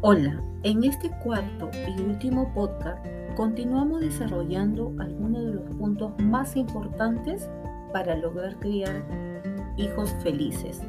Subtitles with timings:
[0.00, 3.04] Hola, en este cuarto y último podcast
[3.36, 7.50] continuamos desarrollando algunos de los puntos más importantes
[7.92, 9.04] para lograr criar
[9.76, 10.82] hijos felices.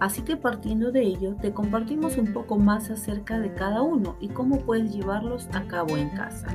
[0.00, 4.28] Así que partiendo de ello, te compartimos un poco más acerca de cada uno y
[4.28, 6.48] cómo puedes llevarlos a cabo en casa.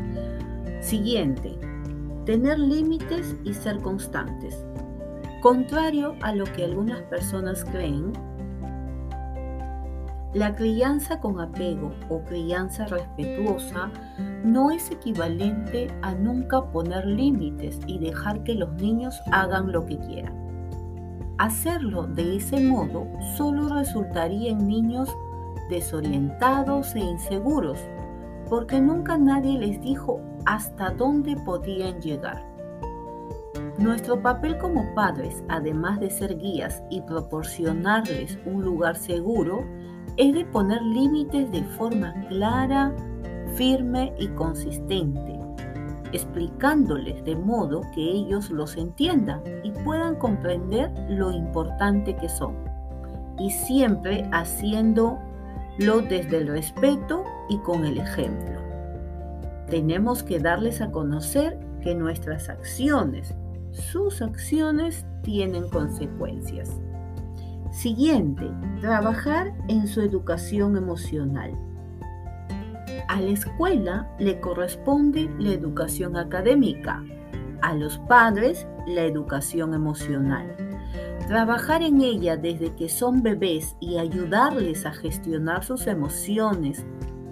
[0.81, 1.59] Siguiente,
[2.25, 4.65] tener límites y ser constantes.
[5.43, 8.13] Contrario a lo que algunas personas creen,
[10.33, 13.89] la crianza con apego o crianza respetuosa
[14.43, 19.97] no es equivalente a nunca poner límites y dejar que los niños hagan lo que
[19.97, 20.33] quieran.
[21.39, 25.09] Hacerlo de ese modo solo resultaría en niños
[25.69, 27.79] desorientados e inseguros,
[28.49, 32.49] porque nunca nadie les dijo hasta dónde podían llegar.
[33.79, 39.65] Nuestro papel como padres, además de ser guías y proporcionarles un lugar seguro,
[40.19, 42.93] es de poner límites de forma clara,
[43.55, 45.39] firme y consistente,
[46.11, 52.53] explicándoles de modo que ellos los entiendan y puedan comprender lo importante que son,
[53.39, 55.21] y siempre haciéndolo
[56.09, 58.59] desde el respeto y con el ejemplo.
[59.69, 63.33] Tenemos que darles a conocer que nuestras acciones,
[63.71, 66.77] sus acciones tienen consecuencias.
[67.71, 68.49] Siguiente,
[68.81, 71.53] trabajar en su educación emocional.
[73.07, 77.03] A la escuela le corresponde la educación académica,
[77.61, 80.55] a los padres la educación emocional.
[81.27, 86.85] Trabajar en ella desde que son bebés y ayudarles a gestionar sus emociones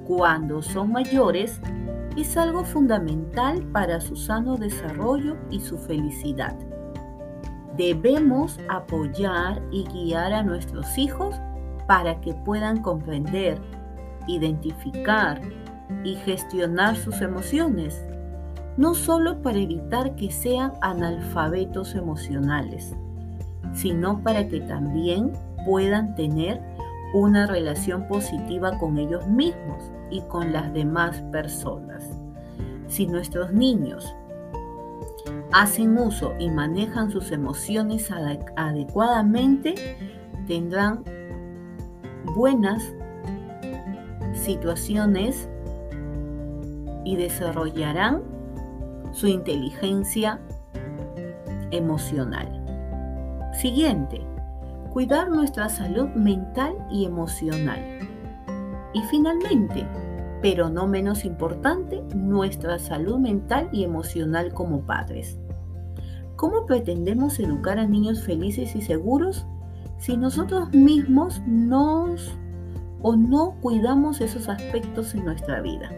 [0.06, 1.60] cuando son mayores
[2.16, 6.56] es algo fundamental para su sano desarrollo y su felicidad.
[7.78, 11.36] Debemos apoyar y guiar a nuestros hijos
[11.88, 13.60] para que puedan comprender,
[14.28, 15.40] identificar
[16.04, 18.04] y gestionar sus emociones,
[18.78, 22.96] no solo para evitar que sean analfabetos emocionales,
[23.74, 25.34] sino para que también
[25.66, 26.62] puedan tener
[27.14, 32.18] una relación positiva con ellos mismos y con las demás personas.
[32.88, 34.16] Si nuestros niños
[35.52, 38.12] hacen uso y manejan sus emociones
[38.56, 39.76] adecuadamente,
[40.48, 41.04] tendrán
[42.36, 42.94] buenas
[44.34, 45.50] situaciones
[47.06, 48.22] y desarrollarán
[49.12, 50.40] su inteligencia
[51.72, 52.48] emocional.
[53.54, 54.22] Siguiente,
[54.92, 57.80] cuidar nuestra salud mental y emocional.
[58.94, 59.88] Y finalmente,
[60.42, 65.40] pero no menos importante, nuestra salud mental y emocional como padres.
[66.36, 69.46] ¿Cómo pretendemos educar a niños felices y seguros
[69.98, 72.38] si nosotros mismos nos
[73.02, 75.90] o no cuidamos esos aspectos en nuestra vida?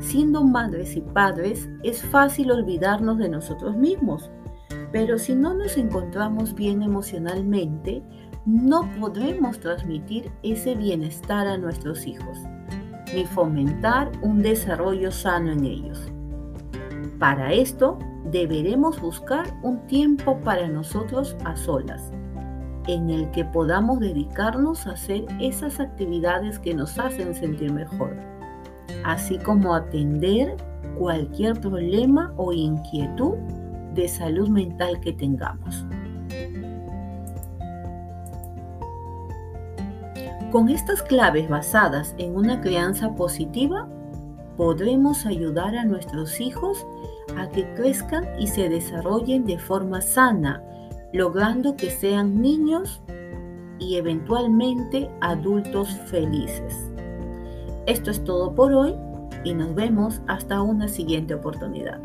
[0.00, 4.30] Siendo madres y padres es fácil olvidarnos de nosotros mismos,
[4.92, 8.02] pero si no nos encontramos bien emocionalmente,
[8.46, 12.38] no podremos transmitir ese bienestar a nuestros hijos
[13.16, 16.12] ni fomentar un desarrollo sano en ellos.
[17.18, 17.98] Para esto,
[18.30, 22.12] deberemos buscar un tiempo para nosotros a solas,
[22.86, 28.14] en el que podamos dedicarnos a hacer esas actividades que nos hacen sentir mejor,
[29.06, 30.54] así como atender
[30.98, 33.36] cualquier problema o inquietud
[33.94, 35.86] de salud mental que tengamos.
[40.56, 43.86] Con estas claves basadas en una crianza positiva,
[44.56, 46.86] podremos ayudar a nuestros hijos
[47.36, 50.64] a que crezcan y se desarrollen de forma sana,
[51.12, 53.02] logrando que sean niños
[53.78, 56.90] y eventualmente adultos felices.
[57.84, 58.94] Esto es todo por hoy
[59.44, 62.00] y nos vemos hasta una siguiente oportunidad.